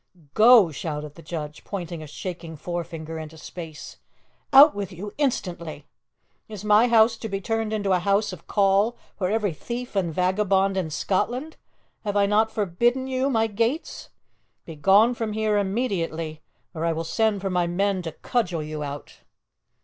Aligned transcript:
"Go!" 0.33 0.71
shouted 0.71 1.13
the 1.13 1.21
judge, 1.21 1.63
pointing 1.63 2.01
a 2.01 2.07
shaking 2.07 2.55
forefinger 2.55 3.19
into 3.19 3.37
space. 3.37 3.97
"Out 4.51 4.73
with 4.73 4.91
you 4.91 5.13
instantly! 5.19 5.85
Is 6.49 6.65
my 6.65 6.87
house 6.87 7.17
to 7.17 7.29
be 7.29 7.39
turned 7.39 7.71
into 7.71 7.91
a 7.91 7.99
house 7.99 8.33
of 8.33 8.47
call 8.47 8.97
for 9.15 9.29
every 9.29 9.53
thief 9.53 9.95
and 9.95 10.11
vagabond 10.11 10.75
in 10.75 10.89
Scotland? 10.89 11.55
Have 12.03 12.17
I 12.17 12.25
not 12.25 12.51
forbidden 12.51 13.05
you 13.05 13.29
my 13.29 13.45
gates? 13.45 14.09
Begone 14.65 15.13
from 15.13 15.33
here 15.33 15.59
immediately, 15.59 16.41
or 16.73 16.83
I 16.83 16.93
will 16.93 17.03
send 17.03 17.39
for 17.41 17.51
my 17.51 17.67
men 17.67 18.01
to 18.01 18.11
cudgel 18.11 18.63
you 18.63 18.81
out!" 18.81 19.19